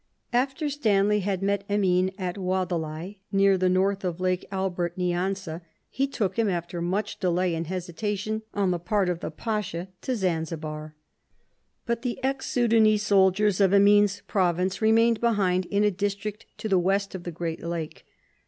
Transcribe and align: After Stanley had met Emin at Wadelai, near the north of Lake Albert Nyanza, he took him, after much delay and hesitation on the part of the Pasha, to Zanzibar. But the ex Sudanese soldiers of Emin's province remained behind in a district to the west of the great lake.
After 0.33 0.67
Stanley 0.67 1.19
had 1.19 1.43
met 1.43 1.63
Emin 1.69 2.09
at 2.17 2.35
Wadelai, 2.35 3.17
near 3.31 3.55
the 3.55 3.69
north 3.69 4.03
of 4.03 4.19
Lake 4.19 4.47
Albert 4.51 4.97
Nyanza, 4.97 5.61
he 5.91 6.07
took 6.07 6.39
him, 6.39 6.49
after 6.49 6.81
much 6.81 7.19
delay 7.19 7.53
and 7.53 7.67
hesitation 7.67 8.41
on 8.51 8.71
the 8.71 8.79
part 8.79 9.09
of 9.09 9.19
the 9.19 9.29
Pasha, 9.29 9.89
to 10.01 10.15
Zanzibar. 10.15 10.95
But 11.85 12.01
the 12.01 12.17
ex 12.23 12.47
Sudanese 12.49 13.03
soldiers 13.03 13.61
of 13.61 13.73
Emin's 13.75 14.21
province 14.21 14.81
remained 14.81 15.21
behind 15.21 15.67
in 15.67 15.83
a 15.83 15.91
district 15.91 16.47
to 16.57 16.67
the 16.67 16.79
west 16.79 17.13
of 17.13 17.21
the 17.21 17.31
great 17.31 17.61
lake. 17.61 18.03